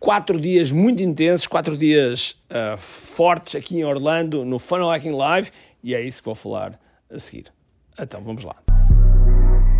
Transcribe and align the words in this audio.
quatro 0.00 0.40
dias 0.40 0.72
muito 0.72 1.02
intensos, 1.02 1.46
quatro 1.46 1.76
dias 1.76 2.34
uh, 2.50 2.76
fortes 2.78 3.54
aqui 3.54 3.76
em 3.76 3.84
Orlando, 3.84 4.44
no 4.46 4.58
Funnel 4.58 4.90
Hacking 4.90 5.14
Live, 5.14 5.52
e 5.84 5.94
é 5.94 6.00
isso 6.02 6.22
que 6.22 6.26
vou 6.26 6.34
falar 6.34 6.80
a 7.12 7.18
seguir. 7.18 7.52
Então 7.98 8.22
vamos 8.24 8.42
lá. 8.42 8.56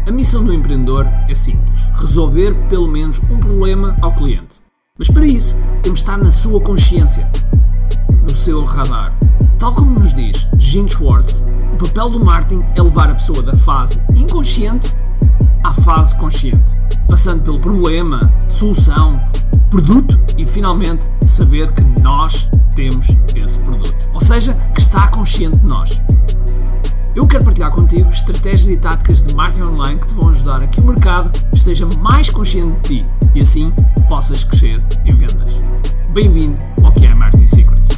A 0.06 0.12
missão 0.12 0.44
do 0.44 0.52
empreendedor 0.52 1.06
é 1.28 1.34
simples: 1.34 1.80
resolver 1.94 2.54
pelo 2.68 2.86
menos 2.86 3.18
um 3.30 3.40
problema 3.40 3.96
ao 4.02 4.14
cliente. 4.14 4.60
Mas 4.98 5.08
para 5.08 5.24
isso, 5.24 5.54
temos 5.82 6.00
de 6.00 6.04
estar 6.04 6.18
na 6.18 6.30
sua 6.30 6.60
consciência, 6.60 7.26
no 8.22 8.34
seu 8.34 8.62
radar. 8.64 9.12
Tal 9.58 9.74
como 9.74 9.98
nos 9.98 10.12
diz 10.12 10.46
Gene 10.58 10.90
Schwartz, 10.90 11.44
o 11.74 11.86
papel 11.86 12.10
do 12.10 12.22
marketing 12.22 12.62
é 12.76 12.82
levar 12.82 13.10
a 13.10 13.14
pessoa 13.14 13.42
da 13.42 13.56
fase 13.56 13.98
inconsciente 14.14 14.92
à 15.64 15.72
fase 15.72 16.14
consciente, 16.16 16.76
passando 17.10 17.42
pelo 17.42 17.58
problema, 17.58 18.20
solução, 18.48 19.12
produto 19.68 20.16
e 20.38 20.46
finalmente 20.46 21.04
saber 21.26 21.72
que 21.72 21.82
nós 22.00 22.48
temos 22.76 23.08
esse 23.34 23.64
produto. 23.64 24.10
Ou 24.14 24.20
seja, 24.20 24.54
que 24.72 24.80
está 24.80 25.08
consciente 25.08 25.58
de 25.58 25.66
nós. 25.66 26.00
Eu 27.16 27.26
quero 27.26 27.44
partilhar 27.44 27.72
contigo 27.72 28.08
estratégias 28.08 28.68
e 28.68 28.78
táticas 28.78 29.22
de 29.22 29.34
marketing 29.34 29.62
online 29.62 30.00
que 30.00 30.06
te 30.06 30.14
vão 30.14 30.28
ajudar 30.28 30.62
a 30.62 30.66
que 30.68 30.80
o 30.80 30.84
mercado 30.84 31.32
esteja 31.52 31.84
mais 31.98 32.30
consciente 32.30 32.80
de 32.80 33.02
ti 33.02 33.08
e 33.34 33.40
assim 33.40 33.72
possas 34.08 34.44
crescer 34.44 34.80
em 35.04 35.16
vendas. 35.16 35.72
Bem-vindo 36.10 36.56
ao 36.84 36.92
que 36.92 37.06
é 37.06 37.14
Marketing 37.14 37.48
Secrets. 37.48 37.88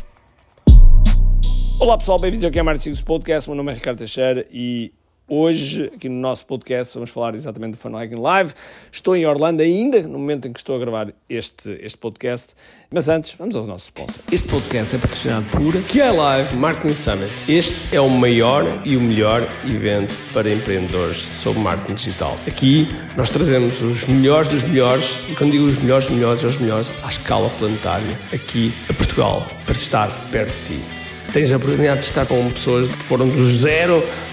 Olá 1.79 1.98
pessoal, 1.98 2.19
bem-vindos 2.19 2.47
ao 2.47 2.51
que 2.51 2.59
é 2.59 2.62
Marketing 2.62 2.95
Secrets 2.95 3.03
Podcast. 3.03 3.51
Meu 3.51 3.56
nome 3.59 3.73
é 3.73 3.75
Ricardo 3.75 3.98
Teixeira 3.98 4.47
e 4.51 4.91
Hoje, 5.29 5.85
aqui 5.95 6.09
no 6.09 6.21
nosso 6.21 6.45
podcast, 6.45 6.95
vamos 6.95 7.11
falar 7.11 7.35
exatamente 7.37 7.79
do 7.79 7.97
Hacking 7.97 8.21
Live. 8.21 8.53
Estou 8.91 9.15
em 9.15 9.25
Orlando 9.25 9.62
ainda, 9.62 10.03
no 10.03 10.19
momento 10.19 10.48
em 10.48 10.53
que 10.53 10.59
estou 10.59 10.75
a 10.75 10.79
gravar 10.81 11.15
este, 11.29 11.71
este 11.81 11.97
podcast. 11.97 12.55
Mas 12.91 13.09
antes, 13.09 13.33
vamos 13.39 13.55
ao 13.55 13.65
nosso 13.65 13.85
sponsor. 13.85 14.21
Este 14.33 14.48
podcast 14.48 14.97
é 14.97 14.98
patrocinado 14.98 15.47
por 15.51 15.73
QI 15.84 16.11
Live 16.11 16.56
Marketing 16.56 16.95
Summit. 16.95 17.33
Este 17.48 17.95
é 17.95 18.00
o 18.00 18.11
maior 18.11 18.65
e 18.84 18.97
o 18.97 19.00
melhor 19.00 19.43
evento 19.65 20.15
para 20.34 20.53
empreendedores 20.53 21.19
sobre 21.19 21.62
marketing 21.62 21.95
digital. 21.95 22.37
Aqui 22.45 22.89
nós 23.17 23.31
trazemos 23.31 23.81
os 23.81 24.05
melhores 24.06 24.48
dos 24.48 24.65
melhores, 24.65 25.17
e 25.31 25.37
quando 25.37 25.53
digo 25.53 25.67
os 25.67 25.78
melhores 25.78 26.06
dos 26.06 26.17
melhores, 26.17 26.43
os 26.43 26.56
melhores 26.59 26.93
à 27.05 27.06
escala 27.06 27.48
planetária, 27.61 28.19
aqui 28.33 28.75
a 28.91 28.93
Portugal, 28.93 29.47
para 29.65 29.77
estar 29.77 30.31
perto 30.33 30.53
de 30.65 30.78
ti. 30.78 31.03
Tens 31.33 31.50
a 31.50 31.56
oportunidade 31.56 32.00
de 32.00 32.06
estar 32.06 32.27
com 32.27 32.50
pessoas 32.50 32.89
que 32.89 32.97
foram 32.97 33.28
do 33.28 33.47
zero 33.47 34.03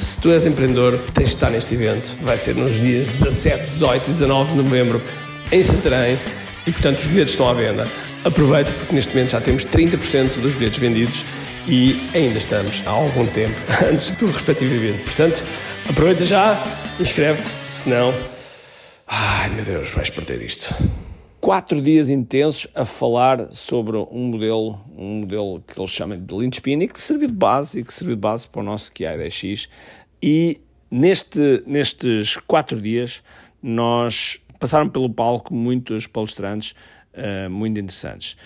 se 0.00 0.18
tu 0.18 0.30
és 0.30 0.46
empreendedor, 0.46 0.98
tens 1.12 1.26
de 1.26 1.34
estar 1.34 1.50
neste 1.50 1.74
evento. 1.74 2.16
Vai 2.22 2.38
ser 2.38 2.54
nos 2.56 2.80
dias 2.80 3.10
17, 3.10 3.64
18 3.64 4.08
e 4.08 4.12
19 4.12 4.52
de 4.52 4.56
novembro 4.56 5.02
em 5.52 5.62
Santarém 5.62 6.18
e, 6.66 6.72
portanto, 6.72 7.00
os 7.00 7.06
bilhetes 7.06 7.34
estão 7.34 7.48
à 7.48 7.52
venda. 7.52 7.86
Aproveita 8.24 8.72
porque 8.72 8.94
neste 8.94 9.14
momento 9.14 9.32
já 9.32 9.40
temos 9.40 9.64
30% 9.64 10.40
dos 10.40 10.54
bilhetes 10.54 10.78
vendidos 10.78 11.24
e 11.68 12.08
ainda 12.14 12.38
estamos 12.38 12.82
há 12.86 12.90
algum 12.90 13.26
tempo 13.26 13.54
antes 13.84 14.16
do 14.16 14.26
respectivo 14.26 14.74
evento. 14.74 15.04
Portanto, 15.04 15.44
aproveita 15.88 16.24
já, 16.24 16.62
inscreve-te, 16.98 17.50
senão, 17.70 18.14
ai 19.06 19.50
meu 19.50 19.64
Deus, 19.64 19.90
vais 19.90 20.08
perder 20.08 20.40
isto 20.42 20.74
quatro 21.40 21.80
dias 21.80 22.08
intensos 22.08 22.66
a 22.74 22.84
falar 22.84 23.52
sobre 23.52 23.96
um 23.96 24.28
modelo, 24.28 24.78
um 24.96 25.20
modelo 25.20 25.62
que 25.66 25.80
eles 25.80 25.90
chamam 25.90 26.18
de 26.18 26.34
Lean 26.34 26.50
que 26.50 27.00
serviu 27.00 27.28
de 27.28 27.34
base 27.34 27.80
e 27.80 27.84
que 27.84 27.92
serviu 27.92 28.14
de 28.14 28.20
base 28.20 28.46
para 28.46 28.60
o 28.60 28.64
nosso 28.64 28.92
QI10X. 28.92 29.68
E 30.22 30.60
neste, 30.90 31.62
nestes 31.66 32.36
quatro 32.36 32.80
dias 32.80 33.22
nós 33.62 34.40
passaram 34.58 34.88
pelo 34.88 35.08
palco 35.08 35.54
muitos 35.54 36.06
palestrantes 36.06 36.74
uh, 37.14 37.48
muito 37.50 37.80
interessantes. 37.80 38.36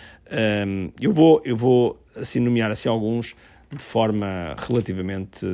Um, 0.66 0.90
eu 1.00 1.12
vou, 1.12 1.42
eu 1.44 1.56
vou 1.56 2.00
assim 2.16 2.38
nomear 2.38 2.70
assim 2.70 2.88
alguns 2.88 3.34
de 3.70 3.82
forma 3.82 4.54
relativamente 4.56 5.46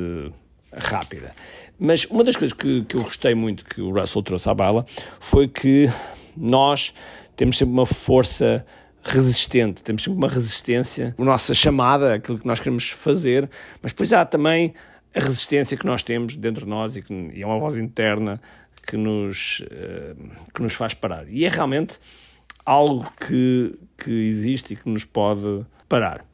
rápida. 0.71 1.33
Mas 1.79 2.05
uma 2.05 2.23
das 2.23 2.37
coisas 2.37 2.55
que, 2.55 2.83
que 2.85 2.95
eu 2.95 3.03
gostei 3.03 3.33
muito 3.33 3.65
que 3.65 3.81
o 3.81 3.91
Russell 3.91 4.21
trouxe 4.21 4.47
à 4.49 4.53
bala 4.53 4.85
foi 5.19 5.47
que 5.47 5.89
nós 6.35 6.93
temos 7.35 7.57
sempre 7.57 7.73
uma 7.73 7.85
força 7.85 8.65
resistente, 9.03 9.83
temos 9.83 10.03
sempre 10.03 10.17
uma 10.17 10.27
resistência, 10.27 11.15
a 11.17 11.23
nossa 11.23 11.53
chamada, 11.53 12.13
aquilo 12.13 12.37
que 12.39 12.47
nós 12.47 12.59
queremos 12.59 12.89
fazer, 12.89 13.49
mas 13.81 13.91
depois 13.91 14.13
há 14.13 14.25
também 14.25 14.73
a 15.15 15.19
resistência 15.19 15.75
que 15.75 15.85
nós 15.85 16.03
temos 16.03 16.35
dentro 16.35 16.65
de 16.65 16.69
nós 16.69 16.95
e, 16.95 17.01
que, 17.01 17.13
e 17.13 17.41
é 17.41 17.45
uma 17.45 17.59
voz 17.59 17.75
interna 17.77 18.39
que 18.85 18.95
nos, 18.95 19.61
uh, 19.61 20.15
que 20.53 20.61
nos 20.61 20.73
faz 20.73 20.93
parar. 20.93 21.27
E 21.27 21.45
é 21.45 21.49
realmente 21.49 21.99
algo 22.65 23.11
que, 23.19 23.77
que 23.97 24.11
existe 24.11 24.73
e 24.73 24.77
que 24.77 24.89
nos 24.89 25.03
pode 25.03 25.65
parar. 25.89 26.25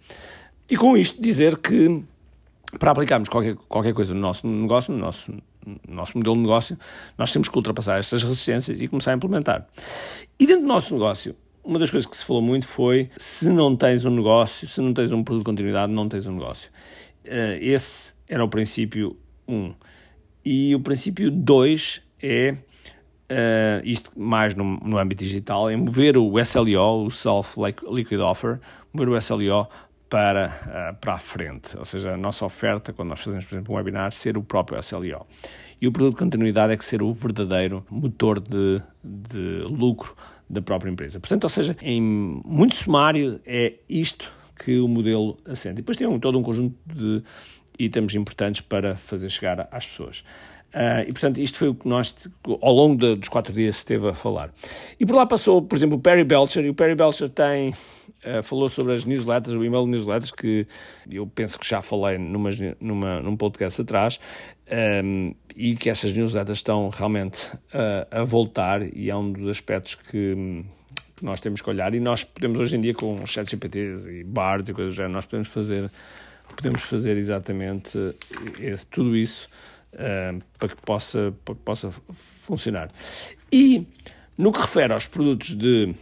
E 0.69 0.75
com 0.75 0.97
isto 0.97 1.21
dizer 1.21 1.57
que 1.57 2.03
para 2.79 2.91
aplicarmos 2.91 3.29
qualquer, 3.29 3.55
qualquer 3.67 3.93
coisa 3.93 4.13
no 4.13 4.19
nosso 4.19 4.45
negócio, 4.45 4.93
no 4.93 4.99
nosso, 4.99 5.31
no 5.65 5.95
nosso 5.95 6.17
modelo 6.17 6.35
de 6.35 6.41
negócio, 6.41 6.77
nós 7.17 7.31
temos 7.31 7.47
que 7.47 7.55
ultrapassar 7.55 7.97
estas 7.97 8.23
resistências 8.23 8.81
e 8.81 8.87
começar 8.87 9.11
a 9.11 9.15
implementar. 9.15 9.67
E 10.39 10.45
dentro 10.45 10.63
do 10.63 10.67
nosso 10.67 10.93
negócio, 10.93 11.35
uma 11.63 11.79
das 11.79 11.89
coisas 11.89 12.09
que 12.09 12.15
se 12.15 12.25
falou 12.25 12.41
muito 12.41 12.67
foi 12.67 13.09
se 13.17 13.49
não 13.49 13.75
tens 13.75 14.05
um 14.05 14.11
negócio, 14.11 14.67
se 14.67 14.81
não 14.81 14.93
tens 14.93 15.11
um 15.11 15.23
produto 15.23 15.43
de 15.43 15.51
continuidade, 15.51 15.91
não 15.91 16.07
tens 16.09 16.27
um 16.27 16.33
negócio. 16.33 16.69
Uh, 17.25 17.57
esse 17.59 18.13
era 18.27 18.43
o 18.43 18.49
princípio 18.49 19.17
1. 19.47 19.53
Um. 19.53 19.75
E 20.43 20.73
o 20.75 20.79
princípio 20.79 21.29
2 21.29 22.01
é, 22.21 22.55
uh, 23.31 23.81
isto 23.83 24.11
mais 24.15 24.55
no, 24.55 24.77
no 24.77 24.97
âmbito 24.97 25.23
digital, 25.23 25.69
é 25.69 25.75
mover 25.75 26.17
o 26.17 26.39
SLO, 26.39 27.05
o 27.05 27.11
Self 27.11 27.59
Liquid 27.91 28.19
Offer, 28.19 28.59
mover 28.93 29.09
o 29.09 29.21
SLO 29.21 29.67
para, 30.09 30.93
uh, 30.93 30.95
para 30.99 31.13
a 31.13 31.17
frente. 31.17 31.77
Ou 31.77 31.85
seja, 31.85 32.13
a 32.13 32.17
nossa 32.17 32.45
oferta, 32.45 32.93
quando 32.93 33.09
nós 33.09 33.21
fazemos, 33.21 33.45
por 33.45 33.55
exemplo, 33.55 33.73
um 33.73 33.77
webinar, 33.77 34.11
ser 34.11 34.37
o 34.37 34.43
próprio 34.43 34.81
SLO. 34.81 35.25
E 35.79 35.87
o 35.87 35.91
produto 35.91 36.13
de 36.15 36.19
continuidade 36.19 36.73
é 36.73 36.77
que 36.77 36.85
ser 36.85 37.01
o 37.01 37.13
verdadeiro 37.13 37.85
motor 37.89 38.39
de, 38.39 38.81
de 39.03 39.61
lucro 39.69 40.15
da 40.49 40.61
própria 40.61 40.89
empresa. 40.89 41.19
Portanto, 41.19 41.43
ou 41.43 41.49
seja, 41.49 41.75
em 41.81 42.01
muito 42.01 42.75
sumário, 42.75 43.39
é 43.45 43.73
isto 43.87 44.31
que 44.63 44.79
o 44.79 44.87
modelo 44.87 45.37
assenta. 45.45 45.73
E 45.73 45.83
depois 45.83 45.97
tem 45.97 46.07
um, 46.07 46.19
todo 46.19 46.37
um 46.37 46.43
conjunto 46.43 46.75
de 46.85 47.21
itens 47.77 48.15
importantes 48.15 48.61
para 48.61 48.95
fazer 48.95 49.29
chegar 49.29 49.67
às 49.71 49.85
pessoas. 49.85 50.23
Uh, 50.73 51.07
e, 51.07 51.11
portanto, 51.11 51.39
isto 51.39 51.57
foi 51.57 51.69
o 51.69 51.75
que 51.75 51.87
nós, 51.87 52.13
ao 52.61 52.73
longo 52.73 52.97
de, 52.97 53.15
dos 53.15 53.29
quatro 53.29 53.53
dias, 53.53 53.77
esteve 53.77 54.09
a 54.09 54.13
falar. 54.13 54.53
E 54.99 55.05
por 55.05 55.15
lá 55.15 55.25
passou, 55.25 55.61
por 55.61 55.75
exemplo, 55.75 55.97
o 55.97 55.99
Perry 55.99 56.23
Belcher, 56.23 56.65
e 56.65 56.69
o 56.69 56.73
Perry 56.73 56.93
Belcher 56.93 57.29
tem, 57.29 57.69
uh, 57.69 58.43
falou 58.43 58.67
sobre 58.67 58.93
as 58.93 59.05
newsletters, 59.05 59.55
o 59.55 59.63
email 59.63 59.87
newsletters, 59.87 60.31
que 60.31 60.67
eu 61.09 61.25
penso 61.25 61.57
que 61.57 61.67
já 61.67 61.81
falei 61.81 62.17
numa, 62.17 62.49
numa, 62.79 63.21
num 63.21 63.35
podcast 63.37 63.81
atrás, 63.81 64.19
um, 65.03 65.33
e 65.55 65.75
que 65.75 65.89
essas 65.89 66.13
newsletters 66.13 66.59
estão 66.59 66.89
realmente 66.89 67.43
uh, 67.55 68.07
a 68.11 68.23
voltar, 68.23 68.81
e 68.95 69.09
é 69.09 69.15
um 69.15 69.31
dos 69.31 69.47
aspectos 69.47 69.95
que, 69.95 70.63
que 71.15 71.23
nós 71.23 71.39
temos 71.39 71.61
que 71.61 71.69
olhar, 71.69 71.95
e 71.95 71.99
nós 71.99 72.25
podemos 72.25 72.59
hoje 72.59 72.75
em 72.75 72.81
dia, 72.81 72.93
com 72.93 73.25
chats 73.25 73.49
GPTs 73.49 74.07
e 74.09 74.23
bards 74.23 74.69
e 74.69 74.73
coisas 74.73 74.93
do 74.93 74.97
género, 74.97 75.13
nós 75.13 75.25
podemos 75.25 75.47
fazer, 75.47 75.89
podemos 76.55 76.81
fazer 76.81 77.15
exatamente 77.15 77.97
esse, 78.59 78.85
tudo 78.85 79.15
isso 79.15 79.47
uh, 79.97 80.41
para, 80.57 80.69
que 80.69 80.81
possa, 80.81 81.33
para 81.43 81.55
que 81.55 81.61
possa 81.61 81.91
funcionar. 82.11 82.89
E 83.51 83.85
no 84.37 84.51
que 84.51 84.59
refere 84.59 84.93
aos 84.93 85.05
produtos 85.05 85.55
de, 85.55 85.93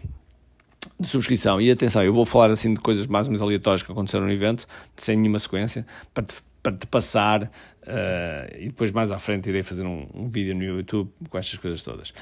de 1.00 1.08
subscrição, 1.08 1.62
e 1.62 1.72
atenção, 1.72 2.04
eu 2.04 2.14
vou 2.14 2.26
falar 2.26 2.52
assim 2.52 2.74
de 2.74 2.80
coisas 2.80 3.08
mais 3.08 3.28
ou 3.28 3.32
menos 3.32 3.42
aleatórias 3.42 3.82
que 3.82 3.92
aconteceram 3.92 4.26
no 4.26 4.32
evento, 4.32 4.68
sem 4.98 5.18
nenhuma 5.18 5.40
sequência, 5.40 5.86
para 6.14 6.24
te, 6.24 6.36
para 6.62 6.74
te 6.74 6.88
passar 6.88 7.44
uh, 7.44 8.56
e 8.58 8.66
depois 8.66 8.92
mais 8.92 9.12
à 9.12 9.20
frente 9.20 9.50
irei 9.50 9.64
fazer 9.64 9.86
um, 9.86 10.08
um, 10.14 10.30
vídeo 10.30 10.56
no 10.56 10.64
YouTube 10.64 11.10
com 11.30 11.38
estas 11.38 11.58
coisas 11.58 11.82
todas. 11.82 12.14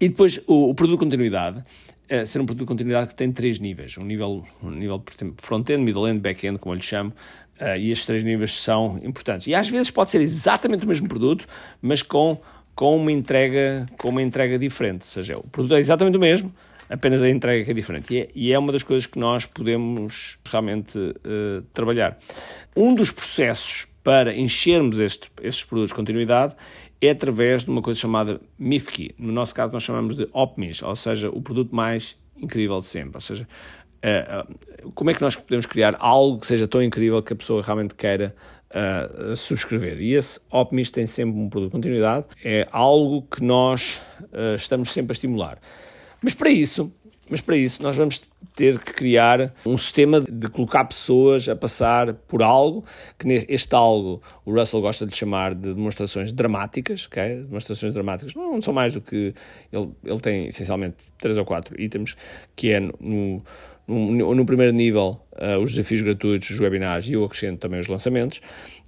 E 0.00 0.08
depois 0.08 0.40
o, 0.46 0.70
o 0.70 0.74
produto 0.74 0.98
de 0.98 1.04
continuidade, 1.04 1.64
uh, 2.12 2.26
ser 2.26 2.40
um 2.40 2.46
produto 2.46 2.64
de 2.64 2.66
continuidade 2.66 3.08
que 3.08 3.14
tem 3.14 3.32
três 3.32 3.58
níveis, 3.58 3.96
um 3.98 4.04
nível, 4.04 4.44
um 4.62 4.70
nível 4.70 5.02
front-end, 5.38 5.82
middle-end, 5.82 6.20
back-end, 6.20 6.58
como 6.58 6.74
eu 6.74 6.76
lhe 6.76 6.84
chamo, 6.84 7.12
Uh, 7.60 7.74
e 7.78 7.90
estes 7.90 8.04
três 8.04 8.22
níveis 8.22 8.52
são 8.52 9.00
importantes. 9.02 9.46
E 9.46 9.54
às 9.54 9.68
vezes 9.68 9.90
pode 9.90 10.10
ser 10.10 10.20
exatamente 10.20 10.84
o 10.84 10.88
mesmo 10.88 11.08
produto, 11.08 11.46
mas 11.80 12.02
com, 12.02 12.38
com, 12.74 12.96
uma, 12.98 13.10
entrega, 13.10 13.86
com 13.96 14.10
uma 14.10 14.22
entrega 14.22 14.58
diferente. 14.58 15.04
Ou 15.04 15.08
seja, 15.08 15.38
o 15.38 15.48
produto 15.48 15.74
é 15.74 15.80
exatamente 15.80 16.18
o 16.18 16.20
mesmo, 16.20 16.54
apenas 16.88 17.22
a 17.22 17.30
entrega 17.30 17.64
que 17.64 17.70
é 17.70 17.74
diferente. 17.74 18.14
E 18.14 18.20
é, 18.20 18.28
e 18.34 18.52
é 18.52 18.58
uma 18.58 18.72
das 18.72 18.82
coisas 18.82 19.06
que 19.06 19.18
nós 19.18 19.46
podemos 19.46 20.38
realmente 20.44 20.98
uh, 20.98 21.62
trabalhar. 21.72 22.18
Um 22.76 22.94
dos 22.94 23.10
processos 23.10 23.86
para 24.04 24.36
enchermos 24.36 25.00
este, 25.00 25.30
estes 25.42 25.64
produtos 25.64 25.90
de 25.90 25.96
continuidade 25.96 26.54
é 27.00 27.10
através 27.10 27.64
de 27.64 27.70
uma 27.70 27.82
coisa 27.82 28.00
chamada 28.00 28.40
MIFKI. 28.58 29.14
No 29.18 29.32
nosso 29.32 29.54
caso, 29.54 29.72
nós 29.72 29.82
chamamos 29.82 30.16
de 30.16 30.28
OPMIS, 30.32 30.82
ou 30.82 30.96
seja, 30.96 31.30
o 31.30 31.42
produto 31.42 31.74
mais 31.74 32.16
incrível 32.36 32.78
de 32.80 32.86
sempre. 32.86 33.16
Ou 33.16 33.20
seja, 33.20 33.46
uh, 34.04 34.90
como 34.94 35.10
é 35.10 35.14
que 35.14 35.20
nós 35.20 35.36
podemos 35.36 35.66
criar 35.66 35.96
algo 35.98 36.38
que 36.38 36.46
seja 36.46 36.66
tão 36.66 36.82
incrível 36.82 37.22
que 37.22 37.32
a 37.32 37.36
pessoa 37.36 37.62
realmente 37.62 37.94
queira 37.94 38.34
uh, 38.70 39.36
subscrever? 39.36 40.00
E 40.00 40.14
esse 40.14 40.40
OPMIS 40.50 40.90
tem 40.90 41.06
sempre 41.06 41.38
um 41.38 41.48
produto 41.48 41.70
de 41.70 41.76
continuidade, 41.76 42.26
é 42.44 42.66
algo 42.70 43.22
que 43.22 43.42
nós 43.42 44.02
uh, 44.32 44.54
estamos 44.54 44.90
sempre 44.90 45.12
a 45.12 45.14
estimular. 45.14 45.58
Mas 46.22 46.34
para 46.34 46.50
isso, 46.50 46.92
mas 47.30 47.40
para 47.40 47.56
isso 47.56 47.82
nós 47.82 47.96
vamos 47.96 48.20
ter 48.54 48.78
que 48.78 48.94
criar 48.94 49.52
um 49.66 49.76
sistema 49.76 50.20
de 50.20 50.48
colocar 50.48 50.84
pessoas 50.84 51.48
a 51.48 51.54
passar 51.54 52.14
por 52.14 52.42
algo, 52.42 52.84
que 53.18 53.28
este 53.48 53.74
algo 53.74 54.22
o 54.44 54.52
Russell 54.52 54.80
gosta 54.80 55.06
de 55.06 55.14
chamar 55.14 55.54
de 55.54 55.74
demonstrações 55.74 56.32
dramáticas, 56.32 57.06
ok? 57.06 57.42
Demonstrações 57.42 57.92
dramáticas 57.92 58.34
não 58.34 58.60
são 58.62 58.72
mais 58.72 58.94
do 58.94 59.00
que 59.00 59.34
ele, 59.72 59.90
ele 60.04 60.20
tem 60.20 60.46
essencialmente 60.48 60.96
três 61.18 61.36
ou 61.36 61.44
quatro 61.44 61.80
itens, 61.80 62.16
que 62.54 62.70
é 62.70 62.80
no, 62.80 63.42
no, 63.86 64.34
no 64.34 64.46
primeiro 64.46 64.72
nível 64.72 65.20
uh, 65.32 65.58
os 65.62 65.72
desafios 65.72 66.00
gratuitos, 66.02 66.50
os 66.50 66.58
webinars 66.58 67.08
e 67.08 67.12
eu 67.12 67.24
acrescento 67.24 67.60
também 67.60 67.78
os 67.78 67.88
lançamentos, 67.88 68.40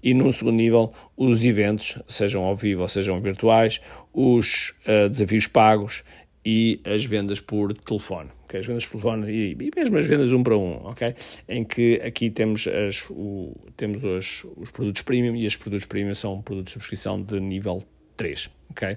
e 0.02 0.14
no 0.14 0.32
segundo 0.32 0.56
nível 0.56 0.92
os 1.16 1.44
eventos, 1.44 1.98
sejam 2.06 2.42
ao 2.42 2.54
vivo 2.54 2.82
ou 2.82 2.88
sejam 2.88 3.20
virtuais, 3.20 3.80
os 4.12 4.74
uh, 4.86 5.08
desafios 5.08 5.46
pagos 5.46 6.02
e 6.50 6.80
as 6.82 7.04
vendas 7.04 7.40
por 7.40 7.74
telefone. 7.74 8.30
Okay? 8.44 8.60
As 8.60 8.66
vendas 8.66 8.86
por 8.86 9.02
telefone 9.02 9.30
e, 9.30 9.52
e, 9.52 9.70
mesmo 9.76 9.98
as 9.98 10.06
vendas 10.06 10.32
um 10.32 10.42
para 10.42 10.56
um, 10.56 10.86
ok? 10.86 11.14
Em 11.46 11.62
que 11.62 12.00
aqui 12.02 12.30
temos, 12.30 12.66
as, 12.66 13.04
o, 13.10 13.54
temos 13.76 14.02
os, 14.02 14.46
os 14.56 14.70
produtos 14.70 15.02
premium 15.02 15.36
e 15.36 15.46
os 15.46 15.56
produtos 15.56 15.84
premium 15.84 16.14
são 16.14 16.40
produtos 16.40 16.70
de 16.70 16.72
subscrição 16.72 17.22
de 17.22 17.38
nível 17.38 17.82
3, 18.16 18.48
ok? 18.70 18.96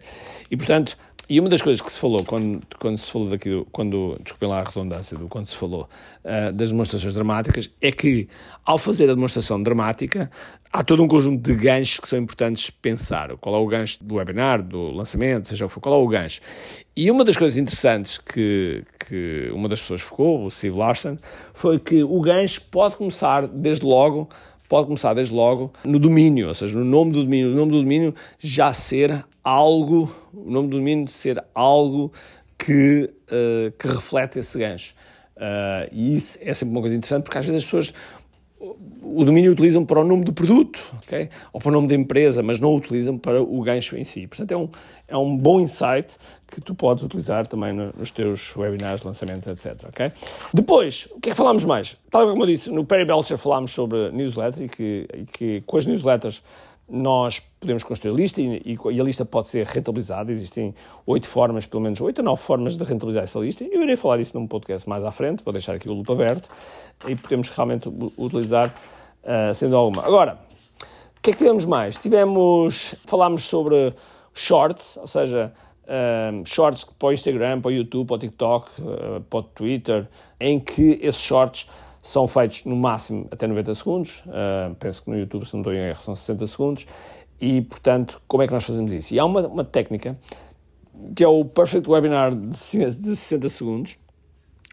E 0.49 0.55
portanto, 0.55 0.97
e 1.31 1.39
uma 1.39 1.47
das 1.47 1.61
coisas 1.61 1.79
que 1.79 1.89
se 1.89 1.97
falou 1.97 2.25
quando, 2.25 2.61
quando 2.77 2.97
se 2.97 3.09
falou 3.09 3.29
daqui, 3.29 3.65
quando, 3.71 4.19
desculpem 4.21 4.49
lá 4.49 4.59
a 4.59 4.63
redundância 4.65 5.17
do 5.17 5.29
quando 5.29 5.47
se 5.47 5.55
falou 5.55 5.87
uh, 6.25 6.51
das 6.51 6.71
demonstrações 6.71 7.13
dramáticas, 7.13 7.71
é 7.79 7.89
que 7.89 8.27
ao 8.65 8.77
fazer 8.77 9.09
a 9.09 9.13
demonstração 9.13 9.63
dramática, 9.63 10.29
há 10.73 10.83
todo 10.83 11.01
um 11.01 11.07
conjunto 11.07 11.41
de 11.41 11.55
ganchos 11.55 12.01
que 12.01 12.07
são 12.09 12.19
importantes 12.19 12.69
pensar. 12.69 13.37
Qual 13.37 13.55
é 13.55 13.57
o 13.59 13.65
gancho 13.65 14.03
do 14.03 14.15
webinar, 14.15 14.61
do 14.61 14.91
lançamento, 14.91 15.47
seja 15.47 15.63
o 15.63 15.69
que 15.69 15.73
for, 15.73 15.79
qual 15.79 16.01
é 16.01 16.03
o 16.03 16.07
gancho. 16.09 16.41
E 16.97 17.09
uma 17.09 17.23
das 17.23 17.37
coisas 17.37 17.57
interessantes 17.57 18.17
que, 18.17 18.83
que 19.07 19.49
uma 19.53 19.69
das 19.69 19.79
pessoas 19.79 20.01
ficou, 20.01 20.45
o 20.45 20.51
Steve 20.51 20.77
Larson, 20.77 21.17
foi 21.53 21.79
que 21.79 22.03
o 22.03 22.19
gancho 22.19 22.61
pode 22.69 22.97
começar 22.97 23.47
desde 23.47 23.85
logo 23.85 24.27
pode 24.67 24.87
começar 24.87 25.13
desde 25.13 25.35
logo 25.35 25.73
no 25.83 25.99
domínio, 25.99 26.47
ou 26.47 26.53
seja, 26.53 26.79
no 26.79 26.85
nome 26.85 27.11
do 27.11 27.25
domínio, 27.25 27.51
o 27.51 27.55
nome 27.55 27.73
do 27.73 27.81
domínio 27.81 28.15
já 28.39 28.71
ser 28.71 29.25
algo, 29.43 30.13
o 30.33 30.51
nome 30.51 30.69
do 30.69 30.77
domínio 30.77 31.07
ser 31.07 31.43
algo 31.53 32.11
que, 32.57 33.11
uh, 33.31 33.71
que 33.77 33.87
reflete 33.87 34.39
esse 34.39 34.57
gancho. 34.57 34.93
Uh, 35.35 35.89
e 35.91 36.15
isso 36.15 36.37
é 36.41 36.53
sempre 36.53 36.73
uma 36.73 36.81
coisa 36.81 36.95
interessante 36.95 37.23
porque 37.23 37.37
às 37.37 37.45
vezes 37.45 37.63
as 37.63 37.65
pessoas 37.65 37.93
o 39.03 39.25
domínio 39.25 39.51
utilizam 39.51 39.83
para 39.83 39.99
o 39.99 40.03
nome 40.03 40.23
do 40.23 40.31
produto, 40.31 40.79
ok? 41.03 41.29
Ou 41.51 41.59
para 41.59 41.69
o 41.69 41.71
nome 41.71 41.87
da 41.87 41.95
empresa, 41.95 42.43
mas 42.43 42.59
não 42.59 42.75
utilizam 42.75 43.17
para 43.17 43.41
o 43.41 43.61
gancho 43.61 43.97
em 43.97 44.03
si. 44.03 44.27
Portanto, 44.27 44.51
é 44.51 44.57
um, 44.57 44.69
é 45.07 45.17
um 45.17 45.35
bom 45.35 45.59
insight 45.59 46.15
que 46.47 46.61
tu 46.61 46.75
podes 46.75 47.03
utilizar 47.03 47.47
também 47.47 47.73
nos 47.73 48.11
teus 48.11 48.55
webinars, 48.55 49.01
lançamentos, 49.01 49.47
etc, 49.47 49.87
ok? 49.87 50.11
Depois, 50.53 51.07
o 51.11 51.19
que 51.19 51.29
é 51.29 51.31
que 51.31 51.37
falámos 51.37 51.65
mais? 51.65 51.97
Tal 52.09 52.29
como 52.29 52.43
eu 52.43 52.47
disse, 52.47 52.69
no 52.69 52.85
Perry 52.85 53.05
Belcher 53.05 53.37
falámos 53.37 53.71
sobre 53.71 54.11
newsletters 54.11 54.61
e 54.61 54.69
que, 54.69 55.07
e 55.13 55.25
que 55.25 55.63
com 55.65 55.77
as 55.77 55.85
newsletters 55.85 56.43
nós 56.91 57.39
podemos 57.39 57.83
construir 57.83 58.11
a 58.11 58.15
lista 58.15 58.41
e, 58.41 58.61
e, 58.65 58.99
a 58.99 59.03
lista 59.03 59.23
pode 59.23 59.47
ser 59.47 59.65
rentabilizada. 59.65 60.29
Existem 60.31 60.75
oito 61.05 61.29
formas, 61.29 61.65
pelo 61.65 61.81
menos 61.81 62.01
oito 62.01 62.19
ou 62.19 62.25
nove 62.25 62.41
formas 62.41 62.77
de 62.77 62.83
rentabilizar 62.83 63.23
essa 63.23 63.39
lista. 63.39 63.63
Eu 63.63 63.81
irei 63.83 63.95
falar 63.95 64.19
isso 64.19 64.37
num 64.37 64.45
podcast 64.45 64.87
mais 64.89 65.03
à 65.03 65.11
frente, 65.11 65.43
vou 65.43 65.53
deixar 65.53 65.73
aqui 65.73 65.89
o 65.89 65.93
loop 65.93 66.11
aberto 66.11 66.49
e 67.07 67.15
podemos 67.15 67.49
realmente 67.49 67.89
utilizar 68.17 68.73
uh, 69.23 69.53
sendo 69.55 69.77
alguma. 69.77 70.05
Agora, 70.05 70.37
o 71.17 71.21
que 71.21 71.29
é 71.29 71.33
que 71.33 71.39
tivemos 71.39 71.63
mais? 71.63 71.97
Tivemos, 71.97 72.93
falámos 73.05 73.43
sobre 73.43 73.93
shorts, 74.33 74.97
ou 74.97 75.07
seja, 75.07 75.53
um, 75.87 76.41
ah, 76.41 76.43
shorts 76.45 76.83
para 76.83 77.09
o 77.09 77.13
Instagram, 77.13 77.61
para 77.61 77.69
o 77.69 77.71
YouTube, 77.71 78.07
para 78.07 78.15
o 78.15 78.19
TikTok, 78.19 78.81
uh, 78.81 79.21
para 79.29 79.39
o 79.39 79.43
Twitter, 79.43 80.09
em 80.39 80.59
que 80.59 80.99
esses 81.01 81.21
shorts 81.21 81.67
são 82.01 82.27
feitos 82.27 82.65
no 82.65 82.75
máximo 82.75 83.27
até 83.31 83.45
90 83.45 83.73
segundos, 83.75 84.23
uh, 84.27 84.73
penso 84.75 85.03
que 85.03 85.09
no 85.09 85.17
YouTube, 85.17 85.45
se 85.45 85.53
não 85.53 85.61
estou 85.61 85.73
em 85.73 85.77
erro, 85.77 86.01
são 86.03 86.15
60 86.15 86.47
segundos, 86.47 86.87
e 87.39 87.61
portanto, 87.61 88.21
como 88.27 88.43
é 88.43 88.47
que 88.47 88.53
nós 88.53 88.63
fazemos 88.63 88.91
isso? 88.91 89.13
E 89.13 89.19
há 89.19 89.25
uma, 89.25 89.47
uma 89.47 89.63
técnica 89.63 90.17
que 91.15 91.23
é 91.23 91.27
o 91.27 91.43
Perfect 91.45 91.89
Webinar 91.89 92.35
de 92.35 92.55
60 92.55 93.49
segundos, 93.49 93.97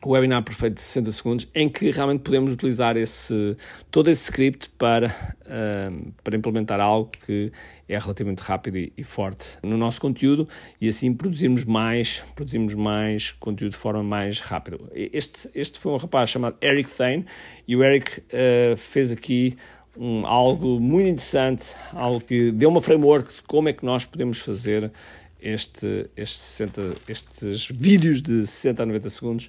o 0.04 0.10
webinar 0.10 0.42
perfeito 0.44 0.74
de 0.74 0.80
60 0.80 1.12
segundos, 1.12 1.48
em 1.52 1.68
que 1.68 1.90
realmente 1.90 2.20
podemos 2.20 2.52
utilizar 2.52 2.96
esse, 2.96 3.56
todo 3.90 4.08
esse 4.08 4.24
script 4.24 4.70
para, 4.78 5.08
uh, 5.08 6.12
para 6.22 6.36
implementar 6.36 6.78
algo 6.78 7.10
que 7.26 7.50
é 7.88 7.98
relativamente 7.98 8.40
rápido 8.40 8.78
e, 8.78 8.92
e, 8.96 9.02
forte 9.02 9.58
no 9.62 9.76
nosso 9.76 10.00
conteúdo 10.00 10.48
e 10.80 10.88
assim 10.88 11.12
produzirmos 11.12 11.64
mais, 11.64 12.22
produzirmos 12.36 12.74
mais 12.74 13.32
conteúdo 13.32 13.72
de 13.72 13.78
forma 13.78 14.02
mais 14.02 14.38
rápida. 14.40 14.78
Este, 14.94 15.50
este 15.52 15.78
foi 15.80 15.92
um 15.92 15.96
rapaz 15.96 16.30
chamado 16.30 16.56
Eric 16.62 16.88
Thane 16.90 17.26
e 17.66 17.74
o 17.74 17.82
Eric 17.82 18.20
uh, 18.20 18.76
fez 18.76 19.10
aqui 19.10 19.56
um, 19.96 20.24
algo 20.24 20.78
muito 20.78 21.08
interessante, 21.08 21.74
algo 21.92 22.20
que 22.20 22.52
deu 22.52 22.68
uma 22.68 22.80
framework 22.80 23.34
de 23.34 23.42
como 23.42 23.68
é 23.68 23.72
que 23.72 23.84
nós 23.84 24.04
podemos 24.04 24.38
fazer 24.38 24.92
este, 25.40 26.10
este 26.16 26.38
60, 26.38 26.94
estes 27.08 27.68
vídeos 27.68 28.22
de 28.22 28.46
60 28.46 28.82
a 28.82 28.86
90 28.86 29.10
segundos, 29.10 29.46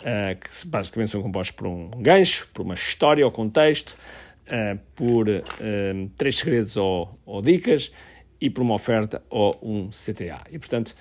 uh, 0.00 0.38
que 0.38 0.68
basicamente 0.68 1.10
são 1.10 1.22
compostos 1.22 1.56
por 1.56 1.66
um 1.66 1.90
gancho, 1.90 2.48
por 2.52 2.62
uma 2.62 2.74
história 2.74 3.24
ou 3.24 3.30
contexto, 3.30 3.96
uh, 4.46 4.78
por 4.94 5.28
uh, 5.28 5.42
três 6.16 6.36
segredos 6.36 6.76
ou, 6.76 7.18
ou, 7.24 7.42
dicas 7.42 7.92
e 8.40 8.50
por 8.50 8.62
uma 8.62 8.74
oferta 8.74 9.22
ou 9.30 9.58
um 9.62 9.88
CTA. 9.90 10.42
E 10.50 10.58
portanto, 10.58 10.94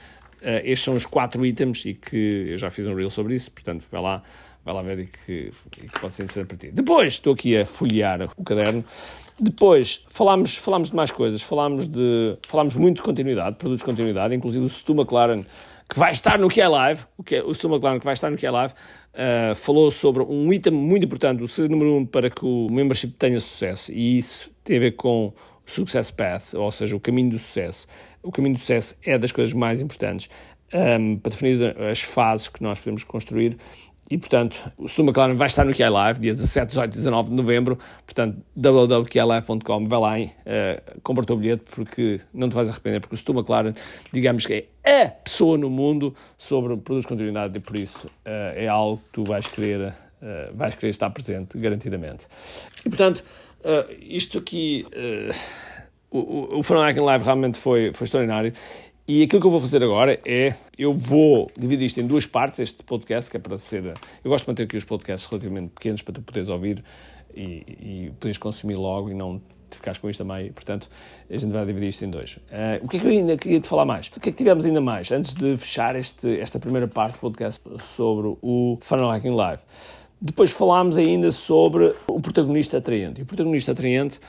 estes 0.64 0.82
são 0.82 0.94
os 0.94 1.08
quatro 1.08 1.44
itens 1.44 1.86
e 1.86 1.96
que 1.96 2.50
eu 2.50 2.58
já 2.58 2.70
fiz 2.70 2.86
um 2.86 2.94
reel 2.94 3.10
sobre 3.10 3.34
isso, 3.34 3.52
portanto, 3.52 3.84
vai 3.92 4.00
lá, 4.00 4.22
vai 4.66 4.74
lá 4.74 4.82
ver 4.82 5.00
e 5.00 5.06
que, 5.06 5.52
e 5.78 5.88
que 5.88 6.00
pode 6.00 6.14
ser 6.14 6.24
interessante 6.24 6.48
para 6.48 6.58
ti. 6.58 6.72
Depois, 6.72 7.14
estou 7.14 7.34
aqui 7.34 7.56
a 7.56 7.66
folhear 7.66 8.28
o 8.36 8.44
caderno 8.44 8.84
depois, 9.40 10.06
falámos, 10.10 10.56
falámos 10.56 10.90
de 10.90 10.96
mais 10.96 11.12
coisas, 11.12 11.42
falámos, 11.42 11.88
de, 11.88 12.38
falámos 12.48 12.74
muito 12.76 12.98
de 12.98 13.04
continuidade, 13.04 13.58
produtos 13.58 13.82
de 13.82 13.86
continuidade, 13.86 14.34
inclusive 14.34 14.64
o 14.64 14.70
Stu 14.70 14.94
McLaren, 14.94 15.44
que 15.90 16.00
vai 16.00 16.14
estar 16.14 16.40
no 16.40 16.48
QI 16.48 16.68
Live, 16.68 17.04
o, 17.18 17.24
que 17.24 17.36
é, 17.36 17.44
o 17.44 17.54
Stu 17.54 17.68
McLaren, 17.68 18.00
que 18.00 18.06
vai 18.06 18.14
estar 18.14 18.32
no 18.32 18.38
QI 18.38 18.50
Live, 18.50 18.74
uh, 18.74 19.54
falou 19.56 19.92
sobre 19.92 20.24
um 20.24 20.54
item 20.54 20.72
muito 20.72 21.06
importante, 21.06 21.44
o 21.44 21.48
segredo 21.50 21.72
número 21.72 21.96
um 21.96 22.06
para 22.06 22.30
que 22.30 22.46
o 22.46 22.68
membership 22.72 23.12
tenha 23.12 23.40
sucesso, 23.42 23.92
e 23.92 24.18
isso 24.18 24.50
tem 24.64 24.78
a 24.78 24.80
ver 24.80 24.92
com 24.92 25.28
o 25.28 25.34
Success 25.66 26.12
Path, 26.12 26.54
ou 26.54 26.72
seja, 26.72 26.96
o 26.96 27.00
caminho 27.00 27.32
do 27.32 27.38
sucesso. 27.38 27.88
O 28.24 28.32
caminho 28.32 28.56
do 28.56 28.60
sucesso 28.60 28.96
é 29.04 29.18
das 29.18 29.34
coisas 29.34 29.54
mais 29.54 29.82
importantes 29.82 30.30
um, 30.74 30.78
ehm, 30.78 31.16
para 31.18 31.32
definir 31.32 31.76
as 31.78 32.00
fases 32.00 32.48
que 32.48 32.64
nós 32.64 32.80
podemos 32.80 33.04
construir 33.04 33.58
e, 34.10 34.18
portanto, 34.20 34.58
o 34.78 34.88
Stu 34.88 35.02
McLaren 35.02 35.34
vai 35.34 35.48
estar 35.48 35.66
no 35.66 35.74
QI 35.74 35.90
Live, 35.90 36.20
dia 36.20 36.34
17, 36.34 36.68
18 36.68 36.94
e 36.94 36.98
19 36.98 37.30
de 37.32 37.36
novembro. 37.36 37.80
Portanto, 38.06 38.38
www.qilive.com, 38.56 39.88
vai 39.88 40.00
lá, 40.00 40.20
uh, 40.20 41.02
compra 41.02 41.24
o 41.24 41.26
teu 41.26 41.36
bilhete, 41.36 41.64
porque 41.72 42.22
não 42.32 42.48
te 42.48 42.54
vais 42.54 42.70
arrepender, 42.70 43.00
porque 43.02 43.16
o 43.16 43.18
Stu 43.18 43.34
McLaren, 43.34 43.74
digamos 44.14 44.46
que 44.46 44.68
é 44.84 45.02
a 45.04 45.10
pessoa 45.10 45.58
no 45.58 45.72
mundo 45.72 46.16
sobre 46.38 46.78
produtos 46.78 47.02
de 47.02 47.08
continuidade 47.08 47.58
e, 47.58 47.60
por 47.60 47.78
isso, 47.78 48.06
uh, 48.08 48.54
é 48.56 48.68
algo 48.68 48.98
que 48.98 49.12
tu 49.12 49.24
vais 49.24 49.48
querer, 49.48 49.88
uh, 49.90 50.54
vais 50.54 50.76
querer 50.76 50.90
estar 50.90 51.10
presente, 51.10 51.58
garantidamente. 51.58 52.28
E, 52.86 52.90
portanto, 52.90 53.24
isto 54.00 54.38
aqui... 54.38 54.86
o, 56.12 56.60
o, 56.60 56.60
o 56.60 57.04
Live 57.04 57.26
realmente 57.26 57.58
foi, 57.58 57.92
foi 57.92 58.06
extraordinário 58.06 58.54
e 59.08 59.22
aquilo 59.24 59.40
que 59.40 59.48
eu 59.48 59.52
vou 59.52 59.60
fazer 59.60 59.84
agora 59.84 60.20
é, 60.26 60.56
eu 60.78 60.92
vou 60.92 61.50
dividir 61.56 61.86
isto 61.86 62.00
em 62.00 62.08
duas 62.08 62.26
partes, 62.26 62.60
este 62.60 62.84
podcast, 62.84 63.30
que 63.30 63.38
é 63.38 63.40
para 63.40 63.58
ser... 63.58 63.86
Eu 64.24 64.32
gosto 64.32 64.46
de 64.46 64.52
manter 64.52 64.64
aqui 64.64 64.78
os 64.78 64.84
podcasts 64.84 65.30
relativamente 65.30 65.70
pequenos 65.70 66.02
para 66.02 66.16
tu 66.16 66.22
poderes 66.24 66.50
ouvir 66.50 66.84
e, 67.36 68.08
e 68.08 68.12
poderes 68.20 68.38
consumir 68.38 68.76
logo 68.76 69.12
e 69.12 69.14
não 69.14 69.42
ficares 69.70 70.00
com 70.00 70.10
isto 70.10 70.22
a 70.22 70.26
meio. 70.26 70.52
Portanto, 70.54 70.90
a 71.30 71.38
gente 71.38 71.52
vai 71.52 71.66
dividir 71.66 71.90
isto 71.90 72.04
em 72.04 72.10
dois. 72.10 72.38
Uh, 72.38 72.84
o 72.84 72.88
que 72.88 72.98
é 72.98 73.00
que 73.00 73.06
eu 73.06 73.12
ainda 73.12 73.38
queria 73.38 73.60
te 73.60 73.68
falar 73.68 73.86
mais? 73.86 74.08
O 74.08 74.20
que 74.20 74.30
é 74.30 74.32
que 74.32 74.38
tivemos 74.38 74.66
ainda 74.66 74.82
mais? 74.82 75.12
Antes 75.12 75.36
de 75.36 75.56
fechar 75.58 75.96
este, 75.96 76.40
esta 76.40 76.60
primeira 76.60 76.88
parte 76.88 77.14
do 77.14 77.20
podcast 77.20 77.62
sobre 77.80 78.36
o 78.42 78.78
Funnel 78.82 79.12
Hacking 79.12 79.36
Live. 79.36 79.62
Depois 80.20 80.52
falámos 80.52 80.98
ainda 80.98 81.32
sobre 81.32 81.94
o 82.08 82.20
protagonista 82.20 82.78
atraente. 82.78 83.20
E 83.20 83.24
o 83.24 83.26
protagonista 83.26 83.74
atraente 83.74 84.20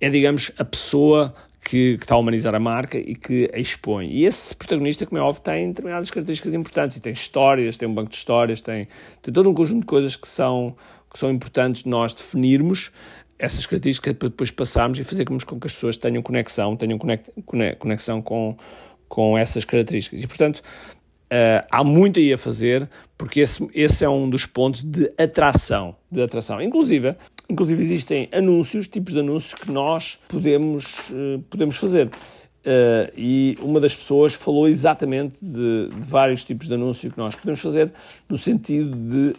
é, 0.00 0.10
digamos, 0.10 0.52
a 0.58 0.64
pessoa 0.64 1.32
que, 1.66 1.98
que, 1.98 2.04
está 2.04 2.14
a 2.14 2.18
humanizar 2.18 2.54
a 2.54 2.60
marca 2.60 2.96
e 2.96 3.16
que 3.16 3.50
a 3.52 3.58
expõe. 3.58 4.08
E 4.08 4.24
esse 4.24 4.54
protagonista, 4.54 5.04
como 5.04 5.18
é 5.18 5.20
óbvio, 5.20 5.42
tem 5.42 5.68
determinadas 5.68 6.08
características 6.12 6.54
importantes 6.54 6.96
e 6.96 7.00
tem 7.00 7.12
histórias, 7.12 7.76
tem 7.76 7.88
um 7.88 7.94
banco 7.94 8.08
de 8.08 8.14
histórias, 8.14 8.60
tem, 8.60 8.86
tem 9.20 9.34
todo 9.34 9.50
um 9.50 9.54
conjunto 9.54 9.80
de 9.80 9.86
coisas 9.86 10.14
que 10.14 10.28
são, 10.28 10.76
que 11.12 11.18
são 11.18 11.28
importantes 11.28 11.84
nós 11.84 12.12
definirmos 12.12 12.92
essas 13.36 13.66
características 13.66 14.12
para 14.12 14.28
depois 14.28 14.52
passarmos 14.52 14.96
e 15.00 15.04
fazermos 15.04 15.42
com 15.42 15.58
que 15.58 15.66
as 15.66 15.74
pessoas 15.74 15.96
tenham 15.96 16.22
conexão, 16.22 16.76
tenham 16.76 16.98
conexão 17.78 18.22
com, 18.22 18.56
com 19.08 19.36
essas 19.36 19.64
características. 19.64 20.22
E, 20.22 20.26
portanto, 20.26 20.62
Uh, 21.26 21.58
há 21.72 21.82
muito 21.82 22.20
aí 22.20 22.32
a 22.32 22.38
fazer, 22.38 22.88
porque 23.18 23.40
esse, 23.40 23.68
esse 23.74 24.04
é 24.04 24.08
um 24.08 24.30
dos 24.30 24.46
pontos 24.46 24.84
de 24.84 25.12
atração, 25.18 25.96
de 26.08 26.22
atração. 26.22 26.62
Inclusive, 26.62 27.16
inclusive 27.48 27.82
existem 27.82 28.28
anúncios, 28.32 28.88
tipos 28.88 29.12
de 29.12 29.20
anúncios 29.20 29.54
que 29.54 29.70
nós 29.70 30.18
podemos, 30.28 31.10
uh, 31.10 31.42
podemos 31.48 31.76
fazer. 31.76 32.06
Uh, 32.06 33.12
e 33.16 33.56
uma 33.60 33.78
das 33.78 33.94
pessoas 33.94 34.34
falou 34.34 34.66
exatamente 34.66 35.38
de, 35.40 35.88
de, 35.88 36.00
vários 36.00 36.44
tipos 36.44 36.66
de 36.66 36.74
anúncio 36.74 37.10
que 37.12 37.18
nós 37.18 37.36
podemos 37.36 37.60
fazer 37.60 37.92
no 38.28 38.36
sentido 38.36 38.96
de 38.96 39.36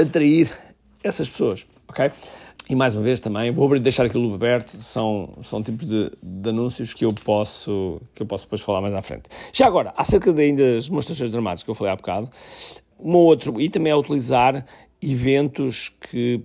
atrair 0.00 0.48
essas 1.02 1.28
pessoas, 1.28 1.66
ok? 1.88 2.12
E 2.70 2.76
mais 2.76 2.94
uma 2.94 3.02
vez 3.02 3.18
também, 3.18 3.50
vou 3.50 3.78
deixar 3.80 4.04
aqui 4.04 4.16
o 4.16 4.34
aberto, 4.34 4.78
são, 4.80 5.38
são 5.42 5.62
tipos 5.62 5.86
de, 5.86 6.12
de, 6.22 6.50
anúncios 6.50 6.94
que 6.94 7.04
eu, 7.04 7.12
posso, 7.14 8.00
que 8.14 8.22
eu 8.22 8.26
posso 8.26 8.44
depois 8.44 8.60
falar 8.60 8.82
mais 8.82 8.94
à 8.94 9.00
frente. 9.00 9.22
Já 9.52 9.66
agora, 9.66 9.92
acerca 9.96 10.32
de 10.32 10.42
ainda 10.42 10.74
das 10.74 10.88
demonstrações 10.88 11.30
dramáticas 11.30 11.64
que 11.64 11.70
eu 11.70 11.74
falei 11.74 11.94
há 11.94 11.96
bocado, 11.96 12.30
um 13.00 13.14
outro, 13.14 13.60
e 13.60 13.70
também 13.70 13.90
é 13.90 13.96
utilizar 13.96 14.64
eventos 15.02 15.90
que 16.10 16.42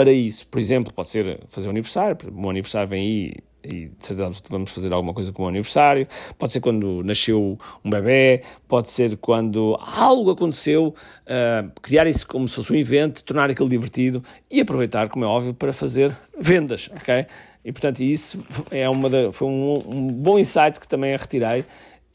para 0.00 0.12
isso, 0.12 0.46
por 0.46 0.58
exemplo, 0.58 0.90
pode 0.94 1.10
ser 1.10 1.40
fazer 1.48 1.66
um 1.66 1.70
aniversário, 1.70 2.16
meu 2.32 2.48
aniversário 2.48 2.88
vem 2.88 3.02
aí 3.02 3.34
e 3.62 3.88
de 3.88 4.06
certeza 4.06 4.32
vamos 4.48 4.70
fazer 4.70 4.90
alguma 4.90 5.12
coisa 5.12 5.30
com 5.30 5.42
o 5.42 5.46
aniversário, 5.46 6.08
pode 6.38 6.54
ser 6.54 6.60
quando 6.60 7.02
nasceu 7.04 7.58
um 7.84 7.90
bebê, 7.90 8.42
pode 8.66 8.88
ser 8.88 9.18
quando 9.18 9.78
algo 9.78 10.30
aconteceu, 10.30 10.94
uh, 11.26 11.70
criar 11.82 12.06
isso 12.06 12.26
como 12.26 12.48
se 12.48 12.54
fosse 12.54 12.72
um 12.72 12.76
evento, 12.76 13.22
tornar 13.22 13.50
aquilo 13.50 13.68
divertido 13.68 14.24
e 14.50 14.62
aproveitar, 14.62 15.10
como 15.10 15.26
é 15.26 15.28
óbvio, 15.28 15.52
para 15.52 15.70
fazer 15.70 16.16
vendas, 16.40 16.88
ok? 16.96 17.26
E 17.62 17.70
portanto 17.70 18.00
isso 18.00 18.42
é 18.70 18.88
uma 18.88 19.10
da, 19.10 19.30
foi 19.30 19.48
um, 19.48 19.82
um 19.86 20.12
bom 20.14 20.38
insight 20.38 20.80
que 20.80 20.88
também 20.88 21.14
retirei 21.14 21.66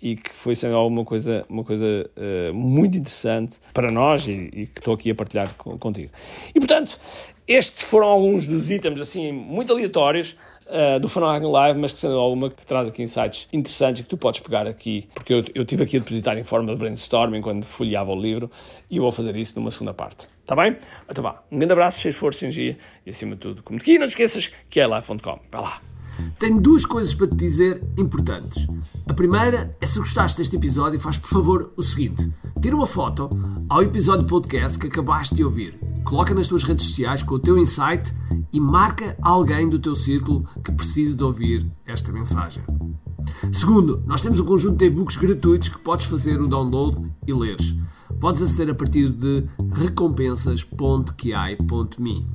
e 0.02 0.16
que 0.16 0.30
foi 0.30 0.56
sendo 0.56 0.76
alguma 0.76 1.04
coisa, 1.04 1.46
uma 1.50 1.64
coisa 1.64 1.86
uh, 1.86 2.54
muito 2.54 2.98
interessante 2.98 3.58
para 3.74 3.92
nós 3.92 4.28
e, 4.28 4.50
e, 4.54 4.68
que 4.68 4.80
estou 4.80 4.94
aqui 4.94 5.10
a 5.10 5.16
partilhar 5.16 5.54
contigo. 5.56 6.12
E 6.54 6.60
portanto, 6.60 6.98
estes 7.48 7.84
foram 7.84 8.08
alguns 8.08 8.46
dos 8.46 8.72
itens 8.72 9.00
assim 9.00 9.32
muito 9.32 9.72
aleatórios 9.72 10.36
uh, 10.68 11.00
do 11.00 11.08
Hacking 11.08 11.52
Live, 11.52 11.80
mas 11.80 11.92
que 11.92 12.00
sendo 12.00 12.16
alguma 12.16 12.50
que 12.50 12.66
traz 12.66 12.88
aqui 12.88 13.04
insights 13.04 13.48
interessantes 13.54 14.02
que 14.02 14.08
tu 14.08 14.18
podes 14.18 14.40
pegar 14.40 14.68
aqui, 14.68 15.08
porque 15.14 15.34
eu, 15.34 15.44
eu 15.54 15.66
tive 15.66 15.84
aqui 15.84 15.98
a 15.98 16.00
depositar 16.00 16.38
em 16.38 16.44
forma 16.44 16.72
de 16.74 16.78
brainstorming 16.78 17.42
quando 17.42 17.64
folheava 17.64 18.12
o 18.12 18.20
livro 18.20 18.50
e 18.90 18.98
eu 18.98 19.04
vou 19.04 19.12
fazer 19.12 19.36
isso 19.36 19.58
numa 19.60 19.72
segunda 19.72 19.94
parte. 19.94 20.28
Está 20.42 20.56
bem? 20.56 20.78
Então 21.10 21.24
vá. 21.24 21.44
Um 21.52 21.58
grande 21.58 21.74
abraço, 21.74 22.00
cheio 22.00 22.14
de 22.14 22.20
força, 22.20 22.46
energia 22.46 22.78
e 23.06 23.10
acima 23.10 23.36
de 23.36 23.42
tudo, 23.42 23.64
como 23.64 23.80
aqui, 23.80 23.98
não 23.98 24.08
te 24.08 24.12
esqueças 24.12 24.52
que 24.70 24.80
é 24.80 24.86
live.com. 24.86 25.40
Vai 25.52 25.62
lá. 25.62 25.95
Tenho 26.40 26.62
duas 26.62 26.86
coisas 26.86 27.14
para 27.14 27.28
te 27.28 27.36
dizer 27.36 27.84
importantes. 27.98 28.68
A 29.08 29.14
primeira 29.14 29.72
é 29.80 29.86
se 29.86 30.00
gostaste 30.00 30.38
deste 30.38 30.56
episódio, 30.56 31.00
faz 31.00 31.18
por 31.18 31.30
favor 31.30 31.74
o 31.78 31.84
seguinte: 31.84 32.32
tira 32.62 32.76
uma 32.76 32.86
foto 32.86 33.30
ao 33.70 33.82
episódio 33.82 34.28
podcast 34.28 34.78
que 34.78 34.88
acabaste 34.88 35.36
de 35.36 35.44
ouvir, 35.44 35.80
coloca 36.04 36.34
nas 36.34 36.48
tuas 36.48 36.64
redes 36.64 36.88
sociais 36.88 37.24
com 37.24 37.36
o 37.36 37.40
teu 37.40 37.58
insight 37.58 38.14
e 38.54 38.60
marca 38.60 39.18
alguém 39.22 39.70
do 39.70 39.80
teu 39.80 39.96
círculo 39.96 40.48
que 40.64 40.72
precise 40.72 41.16
de 41.16 41.24
ouvir 41.24 41.72
esta 41.86 42.12
mensagem. 42.12 42.64
Segundo, 43.52 44.04
nós 44.06 44.22
temos 44.22 44.40
um 44.40 44.46
conjunto 44.46 44.78
de 44.78 44.86
e-books 44.86 45.18
gratuitos 45.18 45.70
que 45.70 45.80
podes 45.80 46.06
fazer 46.06 46.42
o 46.42 46.48
download 46.48 47.02
e 47.28 47.34
leres. 47.34 47.76
Podes 48.20 48.42
aceder 48.42 48.70
a 48.70 48.76
partir 48.76 49.10
de 49.10 49.46
recompensas.ki.me. 49.74 52.35